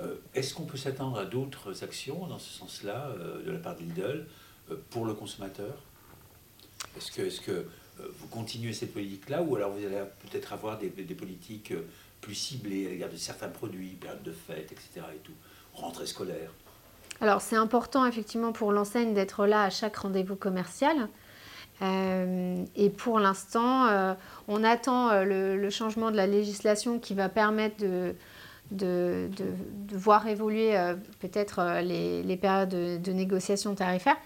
Euh, 0.00 0.14
est-ce 0.34 0.54
qu'on 0.54 0.64
peut 0.64 0.76
s'attendre 0.76 1.18
à 1.18 1.24
d'autres 1.24 1.82
actions 1.82 2.26
dans 2.26 2.38
ce 2.38 2.50
sens-là 2.50 3.12
de 3.44 3.50
la 3.50 3.58
part 3.58 3.76
de 3.76 3.80
Lidl 3.80 4.26
pour 4.90 5.04
le 5.04 5.14
consommateur? 5.14 5.82
Est-ce 6.96 7.10
que, 7.10 7.22
est 7.22 7.42
que 7.42 7.66
vous 8.18 8.26
continuez 8.28 8.72
cette 8.72 8.92
politique-là 8.92 9.42
ou 9.42 9.56
alors 9.56 9.70
vous 9.70 9.84
allez 9.84 10.02
peut-être 10.30 10.52
avoir 10.52 10.78
des, 10.78 10.88
politiques 10.88 11.72
plus 12.20 12.34
ciblées 12.34 12.86
à 12.86 12.90
l'égard 12.90 13.10
de 13.10 13.16
certains 13.16 13.48
produits, 13.48 13.90
période 13.90 14.22
de 14.22 14.32
fête, 14.32 14.72
etc. 14.72 15.06
Et 15.14 15.18
tout 15.18 15.32
rentrée 15.74 16.06
scolaire 16.06 16.50
Alors 17.20 17.40
c'est 17.40 17.56
important 17.56 18.06
effectivement 18.06 18.52
pour 18.52 18.72
l'enseigne 18.72 19.14
d'être 19.14 19.46
là 19.46 19.62
à 19.62 19.70
chaque 19.70 19.96
rendez-vous 19.96 20.36
commercial. 20.36 21.08
Euh, 21.80 22.64
et 22.74 22.90
pour 22.90 23.20
l'instant, 23.20 23.86
euh, 23.86 24.14
on 24.48 24.64
attend 24.64 25.10
euh, 25.10 25.56
le, 25.56 25.70
changement 25.70 26.10
de 26.10 26.16
la 26.16 26.26
législation 26.26 26.98
qui 26.98 27.14
va 27.14 27.28
permettre 27.28 27.76
de, 27.78 29.28
voir 29.92 30.26
évoluer 30.26 30.74
peut-être 31.20 31.80
les, 31.82 32.22
les, 32.22 32.36
périodes 32.36 33.00
de, 33.02 33.12
négociation 33.12 33.74
tarifaire. 33.74 34.16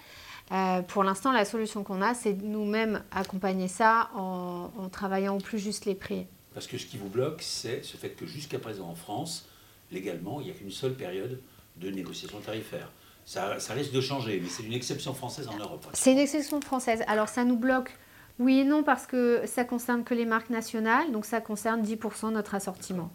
Pour 0.88 1.04
l'instant, 1.04 1.32
la 1.32 1.44
solution 1.44 1.82
qu'on 1.84 2.02
a, 2.02 2.14
c'est 2.14 2.34
nous-mêmes 2.34 3.02
accompagner 3.10 3.68
ça 3.68 4.10
en, 4.14 4.70
en, 4.78 4.88
travaillant 4.88 5.36
au 5.36 5.40
plus 5.40 5.58
juste 5.58 5.86
les 5.86 5.94
prix. 5.94 6.26
Parce 6.54 6.66
que 6.66 6.76
ce 6.76 6.86
qui 6.86 6.98
vous 6.98 7.08
bloque, 7.08 7.40
c'est 7.40 7.82
ce 7.82 7.96
fait 7.96 8.10
que 8.10 8.26
jusqu'à 8.26 8.58
présent 8.58 8.88
en 8.88 8.94
France, 8.94 9.48
légalement, 9.90 10.40
il 10.40 10.46
n'y 10.46 10.50
a 10.50 10.54
qu'une 10.54 10.70
seule 10.70 10.94
période 10.94 11.40
de 11.76 11.90
négociation 11.90 12.38
tarifaire. 12.40 12.90
Ça, 13.24 13.60
ça 13.60 13.74
risque 13.74 13.92
de 13.92 14.00
changer, 14.00 14.40
mais 14.42 14.48
c'est 14.48 14.64
une 14.64 14.72
exception 14.72 15.14
française 15.14 15.48
en 15.48 15.56
Europe. 15.56 15.86
C'est 15.92 16.12
une 16.12 16.18
exception 16.18 16.60
française. 16.60 17.02
Alors 17.06 17.28
ça 17.28 17.44
nous 17.44 17.56
bloque, 17.56 17.96
oui 18.38 18.60
et 18.60 18.64
non, 18.64 18.82
parce 18.82 19.06
que 19.06 19.42
ça 19.46 19.64
concerne 19.64 20.04
que 20.04 20.14
les 20.14 20.26
marques 20.26 20.50
nationales, 20.50 21.12
donc 21.12 21.24
ça 21.24 21.40
concerne 21.40 21.82
10% 21.82 22.28
de 22.28 22.34
notre 22.34 22.54
assortiment. 22.54 23.10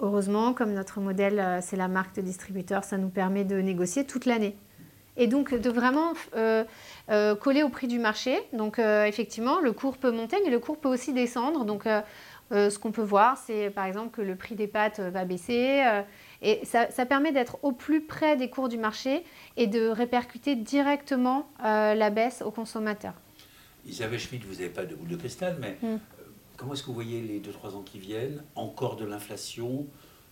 Heureusement, 0.00 0.52
comme 0.52 0.72
notre 0.72 1.00
modèle, 1.00 1.38
euh, 1.38 1.60
c'est 1.62 1.76
la 1.76 1.86
marque 1.86 2.16
de 2.16 2.22
distributeur, 2.22 2.82
ça 2.82 2.98
nous 2.98 3.08
permet 3.08 3.44
de 3.44 3.56
négocier 3.56 4.04
toute 4.04 4.26
l'année. 4.26 4.56
Et 5.16 5.26
donc 5.26 5.54
de 5.54 5.70
vraiment 5.70 6.14
euh, 6.36 6.64
euh, 7.10 7.34
coller 7.34 7.62
au 7.62 7.68
prix 7.68 7.86
du 7.86 7.98
marché. 7.98 8.38
Donc 8.52 8.78
effectivement, 8.78 9.60
le 9.60 9.72
cours 9.72 9.98
peut 9.98 10.10
monter, 10.10 10.36
mais 10.44 10.50
le 10.50 10.58
cours 10.58 10.78
peut 10.78 10.88
aussi 10.88 11.12
descendre. 11.12 11.64
Donc 11.64 11.86
euh, 12.52 12.68
ce 12.68 12.78
qu'on 12.78 12.92
peut 12.92 13.02
voir, 13.02 13.38
c'est 13.38 13.70
par 13.70 13.86
exemple 13.86 14.10
que 14.14 14.20
le 14.20 14.36
prix 14.36 14.54
des 14.54 14.66
pâtes 14.66 14.98
euh, 14.98 15.10
va 15.10 15.24
baisser. 15.24 15.82
Euh, 15.86 16.02
et 16.42 16.60
ça, 16.64 16.86
permet 17.06 17.32
d'être 17.32 17.58
au 17.62 17.72
plus 17.72 18.02
près 18.02 18.36
des 18.36 18.50
cours 18.50 18.68
du 18.68 18.76
marché 18.76 19.22
et 19.56 19.68
de 19.68 19.86
répercuter 19.86 20.56
directement 20.56 21.48
la 21.62 22.10
baisse 22.10 22.42
aux 22.42 22.50
consommateurs. 22.50 23.14
Isabelle 23.86 24.18
Schmitt, 24.18 24.44
vous 24.44 24.54
n'avez 24.54 24.68
pas 24.68 24.84
de 24.84 24.96
boule 24.96 25.06
de 25.06 25.14
cristal, 25.14 25.56
mais 25.60 25.78
hmm. 25.82 25.98
comment 26.56 26.72
est-ce 26.72 26.82
que 26.82 26.88
vous 26.88 26.94
voyez 26.94 27.20
les 27.20 27.38
2-3 27.38 27.76
ans 27.76 27.82
qui 27.82 28.00
viennent? 28.00 28.42
Encore 28.56 28.96
de 28.96 29.04
l'inflation, 29.04 29.86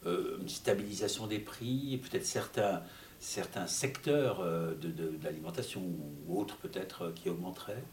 une 0.05 0.49
stabilisation 0.49 1.29
des 1.29 1.39
prix, 1.39 2.03
peut-être 2.03 2.27
certains, 2.27 2.83
certains 3.21 3.67
secteurs 3.67 4.43
de, 4.43 4.89
de 4.89 5.13
l'alimentation 5.23 5.83
ou 6.27 6.41
autres 6.41 6.57
peut-être 6.57 7.13
qui 7.15 7.31
augmenteraient? 7.31 7.85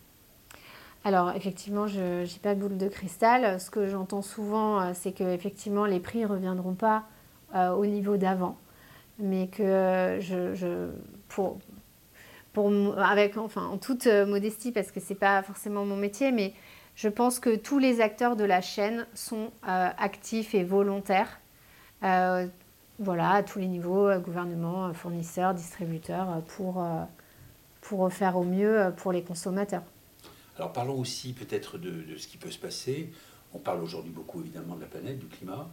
Alors 1.03 1.31
effectivement, 1.31 1.87
je 1.87 2.23
n'ai 2.23 2.39
pas 2.41 2.53
de 2.53 2.59
boule 2.59 2.77
de 2.77 2.89
cristal. 2.89 3.61
Ce 3.61 3.69
que 3.69 3.87
j'entends 3.87 4.21
souvent, 4.21 4.81
euh, 4.81 4.91
c'est 4.93 5.13
que 5.13 5.23
effectivement 5.23 5.85
les 5.85 6.01
prix 6.01 6.19
ne 6.19 6.27
reviendront 6.27 6.73
pas 6.73 7.03
euh, 7.55 7.71
au 7.71 7.85
niveau 7.85 8.17
d'avant, 8.17 8.57
mais 9.17 9.47
que 9.47 10.17
je, 10.19 10.89
pour, 11.29 11.59
pour, 12.51 12.99
avec, 12.99 13.37
enfin, 13.37 13.65
en 13.67 13.77
toute 13.77 14.07
euh, 14.07 14.25
modestie, 14.25 14.73
parce 14.73 14.91
que 14.91 14.99
ce 14.99 15.09
n'est 15.09 15.19
pas 15.19 15.41
forcément 15.43 15.85
mon 15.85 15.95
métier, 15.95 16.33
mais 16.33 16.53
je 16.95 17.07
pense 17.07 17.39
que 17.39 17.55
tous 17.55 17.79
les 17.79 18.01
acteurs 18.01 18.35
de 18.35 18.43
la 18.43 18.59
chaîne 18.59 19.05
sont 19.13 19.51
actifs 19.63 20.55
et 20.55 20.63
volontaires. 20.63 21.39
Voilà, 22.99 23.31
à 23.31 23.43
tous 23.43 23.59
les 23.59 23.67
niveaux, 23.67 24.09
gouvernement, 24.19 24.93
fournisseurs, 24.93 25.53
distributeurs, 25.53 26.41
pour, 26.55 26.83
pour 27.81 28.11
faire 28.11 28.37
au 28.37 28.43
mieux 28.43 28.91
pour 28.97 29.11
les 29.11 29.23
consommateurs. 29.23 29.83
Alors 30.57 30.73
parlons 30.73 30.99
aussi 30.99 31.33
peut-être 31.33 31.77
de, 31.77 32.17
ce 32.17 32.27
qui 32.27 32.37
peut 32.37 32.49
se 32.49 32.57
passer. 32.57 33.11
On 33.53 33.59
parle 33.59 33.83
aujourd'hui 33.83 34.11
beaucoup 34.11 34.41
évidemment 34.41 34.75
de 34.75 34.81
la 34.81 34.87
planète, 34.87 35.19
du 35.19 35.27
climat, 35.27 35.69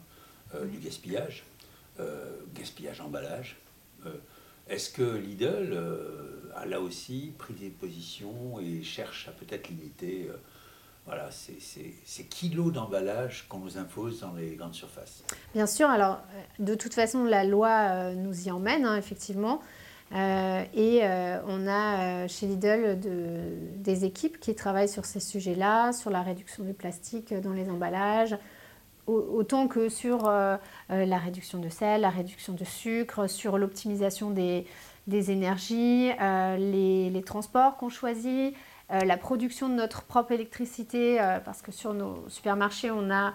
euh, 0.54 0.66
du 0.66 0.78
gaspillage, 0.78 1.45
euh, 2.00 2.37
gaspillage 2.54 3.00
emballage. 3.00 3.57
Euh, 4.04 4.12
est-ce 4.69 4.90
que 4.90 5.16
Lidl 5.16 5.78
a 6.54 6.66
là 6.66 6.81
aussi 6.81 7.33
pris 7.38 7.54
des 7.54 7.71
positions 7.71 8.61
et 8.61 8.83
cherche 8.83 9.28
à 9.28 9.33
peut-être 9.33 9.69
limiter 9.69 10.31
voilà, 11.07 11.29
ces, 11.31 12.25
kilos 12.25 12.73
d'emballage 12.73 13.47
qu'on 13.49 13.59
nous 13.59 13.77
impose 13.77 14.21
dans 14.21 14.33
les 14.33 14.57
grandes 14.57 14.75
surfaces 14.75 15.23
Bien 15.55 15.67
sûr, 15.67 15.89
alors 15.89 16.21
de 16.59 16.75
toute 16.75 16.95
façon 16.95 17.25
la 17.25 17.45
loi 17.45 18.15
nous 18.15 18.49
y 18.49 18.51
emmène, 18.51 18.87
hein, 18.87 18.97
effectivement. 18.97 19.61
Euh, 20.13 20.63
et 20.75 21.01
euh, 21.03 21.39
on 21.47 21.67
a 21.67 22.25
euh, 22.25 22.29
chez 22.29 22.47
Lidl 22.47 23.01
des 23.77 24.05
équipes 24.05 24.39
qui 24.39 24.55
travaillent 24.55 24.89
sur 24.89 25.05
ces 25.05 25.21
sujets-là, 25.21 25.93
sur 25.93 26.11
la 26.11 26.23
réduction 26.23 26.63
du 26.63 26.73
plastique 26.73 27.35
dans 27.35 27.53
les 27.53 27.69
emballages, 27.69 28.37
autant 29.07 29.69
que 29.69 29.91
sur 29.91 30.31
la 30.31 31.19
réduction 31.19 31.59
de 31.59 31.69
sel, 31.69 32.01
la 32.01 32.11
réduction 32.11 32.55
de 32.55 32.65
sucre, 32.65 33.27
sur 33.27 33.59
l'optimisation 33.59 34.31
des, 34.31 34.65
énergies, 35.09 36.11
les, 36.59 37.11
les, 37.11 37.23
transports 37.23 37.77
qu'on 37.77 37.91
choisit, 37.91 38.55
la 38.91 39.17
production 39.17 39.69
de 39.69 39.75
notre 39.75 40.03
propre 40.03 40.33
électricité, 40.33 41.19
parce 41.45 41.62
que 41.62 41.73
sur 41.73 41.95
nos 41.95 42.29
supermarchés, 42.29 42.91
on 42.91 43.11
a 43.11 43.33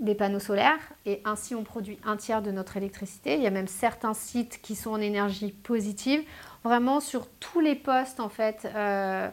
des 0.00 0.14
panneaux 0.14 0.40
solaires 0.40 0.80
et 1.06 1.20
ainsi 1.24 1.54
on 1.54 1.62
produit 1.62 1.98
un 2.04 2.16
tiers 2.16 2.42
de 2.42 2.50
notre 2.50 2.76
électricité. 2.76 3.36
Il 3.36 3.42
y 3.42 3.46
a 3.46 3.50
même 3.50 3.68
certains 3.68 4.14
sites 4.14 4.60
qui 4.62 4.74
sont 4.74 4.90
en 4.90 5.00
énergie 5.00 5.52
positive. 5.52 6.22
Vraiment 6.64 7.00
sur 7.00 7.28
tous 7.40 7.60
les 7.60 7.74
postes 7.74 8.20
en 8.20 8.28
fait, 8.28 8.68
euh, 8.74 9.28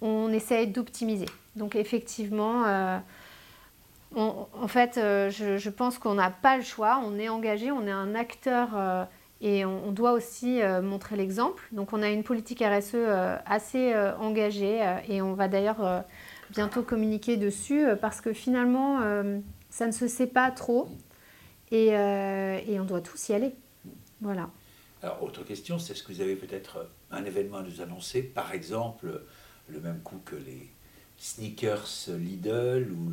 on 0.00 0.32
essaye 0.32 0.68
d'optimiser. 0.68 1.26
Donc 1.56 1.76
effectivement, 1.76 2.64
euh, 2.66 2.98
en 4.14 4.68
fait, 4.68 4.98
euh, 4.98 5.30
je, 5.30 5.70
pense 5.70 5.98
qu'on 5.98 6.14
n'a 6.14 6.30
pas 6.30 6.56
le 6.56 6.62
choix. 6.62 7.02
On 7.04 7.18
est 7.18 7.28
engagé, 7.28 7.70
on 7.72 7.86
est 7.86 7.92
un 7.92 8.14
acteur 8.14 9.08
et 9.42 9.64
on, 9.64 9.90
doit 9.92 10.12
aussi 10.12 10.60
montrer 10.82 11.16
l'exemple. 11.16 11.62
Donc 11.72 11.92
on 11.92 12.00
a 12.00 12.08
une 12.08 12.22
politique 12.22 12.62
RSE 12.64 12.94
assez 13.44 13.92
engagée 14.20 14.80
et 15.08 15.20
on 15.20 15.34
va 15.34 15.48
d'ailleurs 15.48 16.04
bientôt 16.50 16.82
communiquer 16.82 17.36
dessus 17.36 17.84
parce 18.00 18.20
que 18.20 18.32
finalement 18.32 19.00
ça 19.72 19.86
ne 19.86 19.92
se 19.92 20.06
sait 20.06 20.28
pas 20.28 20.50
trop. 20.52 20.88
Et, 21.72 21.96
euh, 21.96 22.60
et 22.66 22.78
on 22.78 22.84
doit 22.84 23.00
tous 23.00 23.30
y 23.30 23.32
aller. 23.32 23.54
Voilà. 24.20 24.50
Alors, 25.02 25.22
autre 25.22 25.42
question, 25.42 25.78
c'est 25.78 25.94
est-ce 25.94 26.02
que 26.02 26.12
vous 26.12 26.20
avez 26.20 26.36
peut-être 26.36 26.86
un 27.10 27.24
événement 27.24 27.56
à 27.56 27.62
nous 27.62 27.80
annoncer? 27.80 28.22
Par 28.22 28.52
exemple, 28.52 29.22
le 29.68 29.80
même 29.80 30.00
coup 30.00 30.20
que 30.24 30.36
les 30.36 30.70
sneakers 31.16 31.88
Lidl 32.08 32.92
ou 32.92 33.12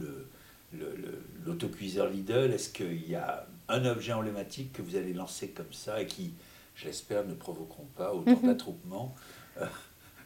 l'autocuiseur 1.46 2.10
Lidl 2.10 2.52
Est-ce 2.54 2.70
qu'il 2.70 3.10
y 3.10 3.16
a 3.16 3.48
un 3.70 3.86
objet 3.86 4.14
emblématique 4.14 4.74
que 4.74 4.82
vous 4.82 4.96
allez 4.96 5.14
lancer 5.14 5.52
comme 5.52 5.72
ça 5.72 6.02
et 6.02 6.08
qui, 6.08 6.34
j'espère, 6.76 7.26
ne 7.26 7.34
provoqueront 7.34 7.88
pas 7.96 8.14
autant 8.14 8.32
mhm. 8.42 8.48
d'attroupement 8.48 9.16
euh, 9.62 9.66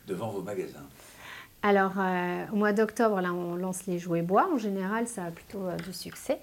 devant 0.07 0.29
vos 0.29 0.41
magasins 0.41 0.87
alors, 1.65 1.93
euh, 1.97 2.45
au 2.51 2.57
mois 2.57 2.73
d'octobre, 2.73 3.21
là, 3.21 3.31
on 3.31 3.55
lance 3.55 3.85
les 3.87 3.97
jouets 3.97 4.21
bois. 4.21 4.49
En 4.53 4.57
général, 4.57 5.07
ça 5.07 5.23
a 5.23 5.31
plutôt 5.31 5.65
euh, 5.65 5.77
du 5.77 5.93
succès. 5.93 6.39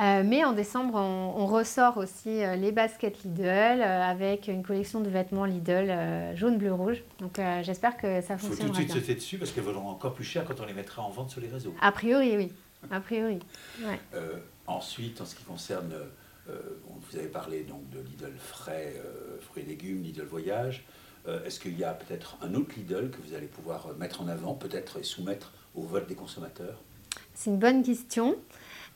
Euh, 0.00 0.22
mais 0.24 0.44
en 0.44 0.52
décembre, 0.52 0.94
on, 0.94 1.46
ressort 1.46 1.98
aussi 1.98 2.40
les 2.56 2.72
baskets 2.72 3.24
Lidl 3.24 3.82
avec 3.82 4.48
une 4.48 4.62
collection 4.62 5.00
de 5.00 5.10
vêtements 5.10 5.44
Lidl 5.44 6.34
jaune, 6.34 6.56
bleu, 6.56 6.72
rouge. 6.72 7.02
Donc, 7.18 7.38
j'espère 7.62 7.98
que 7.98 8.22
ça 8.22 8.38
fonctionnera. 8.38 8.48
Il 8.48 8.56
faut 8.58 8.64
tout 8.64 8.70
de 8.70 8.74
suite 8.76 8.90
sauter 8.90 9.14
dessus 9.14 9.36
parce 9.36 9.50
qu'elles 9.50 9.64
vaudront 9.64 9.90
encore 9.90 10.14
plus 10.14 10.24
cher 10.24 10.46
quand 10.46 10.58
on 10.60 10.64
les 10.64 10.72
mettra 10.72 11.02
en 11.02 11.10
vente 11.10 11.28
sur 11.28 11.42
les 11.42 11.48
réseaux. 11.48 11.74
A 11.82 11.92
priori, 11.92 12.36
oui. 12.38 12.52
A 12.90 13.00
priori. 13.00 13.40
ensuite, 14.66 15.20
en 15.20 15.26
ce 15.26 15.34
qui 15.34 15.44
concerne, 15.44 15.92
vous 16.46 17.16
avez 17.16 17.28
parlé 17.28 17.62
donc 17.62 17.88
de 17.90 18.00
Lidl 18.00 18.32
frais, 18.38 19.00
fruits 19.40 19.62
et 19.62 19.66
légumes, 19.66 20.02
Lidl 20.02 20.24
voyage. 20.24 20.84
Euh, 21.28 21.44
est-ce 21.44 21.60
qu'il 21.60 21.78
y 21.78 21.84
a 21.84 21.92
peut-être 21.92 22.36
un 22.42 22.54
autre 22.54 22.74
Lidl 22.76 23.10
que 23.10 23.18
vous 23.26 23.34
allez 23.34 23.46
pouvoir 23.46 23.88
mettre 23.98 24.22
en 24.22 24.28
avant, 24.28 24.54
peut-être 24.54 24.98
et 24.98 25.02
soumettre 25.02 25.52
au 25.74 25.82
vote 25.82 26.08
des 26.08 26.14
consommateurs? 26.14 26.82
C'est 27.34 27.50
une 27.50 27.58
bonne 27.58 27.82
question. 27.82 28.36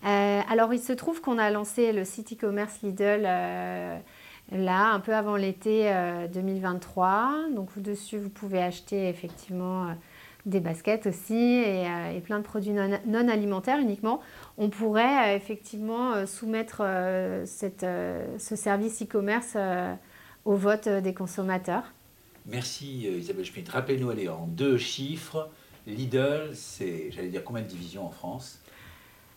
Euh, 0.05 0.41
alors, 0.49 0.75
il 0.75 0.81
se 0.81 0.93
trouve 0.93 1.21
qu'on 1.21 1.39
a 1.39 1.51
lancé 1.51 1.93
le 1.93 2.05
site 2.05 2.33
e-commerce 2.33 2.83
Lidl 2.83 3.23
euh, 3.25 3.99
là, 4.53 4.91
un 4.93 5.01
peu 5.01 5.15
avant 5.15 5.37
l'été 5.37 5.93
2023. 6.33 7.51
Donc, 7.55 7.81
dessus, 7.81 8.19
vous 8.19 8.29
pouvez 8.29 8.63
acheter 8.63 9.09
effectivement 9.09 9.95
des 10.47 10.61
baskets 10.61 11.07
aussi 11.07 11.35
et, 11.35 12.21
plein 12.25 12.39
de 12.39 12.45
produits 12.45 12.73
non, 12.73 13.29
alimentaires 13.29 13.79
uniquement. 13.79 14.21
On 14.59 14.71
pourrait 14.71 15.37
effectivement 15.37 16.25
soumettre 16.27 16.79
ce 17.47 18.57
service 18.57 19.03
e-commerce 19.03 19.57
au 20.45 20.55
vote 20.55 20.89
des 20.89 21.13
consommateurs. 21.13 21.93
Merci 22.47 23.07
euh, 23.07 23.19
Isabelle 23.19 23.45
Schmitt. 23.45 23.69
Rappelez-nous, 23.69 24.11
allez, 24.11 24.29
en 24.29 24.47
deux 24.47 24.79
chiffres, 24.79 25.51
Lidl, 25.87 26.51
c'est, 26.55 27.11
j'allais 27.11 27.29
dire, 27.29 27.45
combien 27.45 27.63
de 27.63 27.69
divisions 27.69 28.07
en 28.07 28.11
France? 28.11 28.61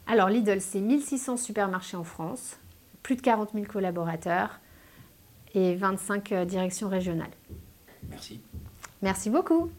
Alors 0.07 0.29
Lidl, 0.29 0.61
c'est 0.61 0.79
1600 0.79 1.37
supermarchés 1.37 1.97
en 1.97 2.03
France, 2.03 2.57
plus 3.03 3.15
de 3.15 3.21
40 3.21 3.51
000 3.53 3.65
collaborateurs 3.65 4.59
et 5.53 5.75
25 5.75 6.31
euh, 6.31 6.45
directions 6.45 6.89
régionales. 6.89 7.31
Merci. 8.09 8.41
Merci 9.01 9.29
beaucoup. 9.29 9.71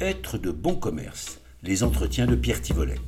Être 0.00 0.38
de 0.38 0.52
bon 0.52 0.76
commerce, 0.76 1.40
les 1.64 1.82
entretiens 1.82 2.26
de 2.26 2.36
Pierre 2.36 2.62
Tivolet. 2.62 3.00